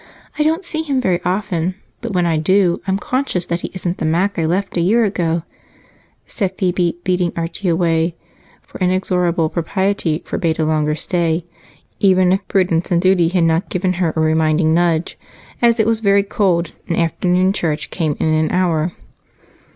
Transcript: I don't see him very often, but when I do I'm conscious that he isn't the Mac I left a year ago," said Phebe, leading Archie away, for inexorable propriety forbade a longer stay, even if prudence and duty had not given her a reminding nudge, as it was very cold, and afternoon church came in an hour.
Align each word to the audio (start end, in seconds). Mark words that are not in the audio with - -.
I 0.39 0.41
don't 0.41 0.65
see 0.65 0.81
him 0.81 0.99
very 0.99 1.21
often, 1.23 1.75
but 2.01 2.11
when 2.11 2.25
I 2.25 2.35
do 2.35 2.81
I'm 2.87 2.97
conscious 2.97 3.45
that 3.45 3.61
he 3.61 3.69
isn't 3.75 3.99
the 3.99 4.03
Mac 4.03 4.39
I 4.39 4.47
left 4.47 4.75
a 4.75 4.81
year 4.81 5.03
ago," 5.03 5.43
said 6.25 6.57
Phebe, 6.57 6.97
leading 7.07 7.31
Archie 7.35 7.67
away, 7.69 8.15
for 8.63 8.79
inexorable 8.79 9.47
propriety 9.49 10.23
forbade 10.25 10.57
a 10.57 10.65
longer 10.65 10.95
stay, 10.95 11.45
even 11.99 12.31
if 12.31 12.47
prudence 12.47 12.89
and 12.89 12.99
duty 12.99 13.27
had 13.27 13.43
not 13.43 13.69
given 13.69 13.93
her 14.01 14.11
a 14.15 14.19
reminding 14.21 14.73
nudge, 14.73 15.19
as 15.61 15.79
it 15.79 15.85
was 15.85 15.99
very 15.99 16.23
cold, 16.23 16.71
and 16.87 16.97
afternoon 16.97 17.53
church 17.53 17.91
came 17.91 18.17
in 18.19 18.33
an 18.33 18.49
hour. 18.51 18.93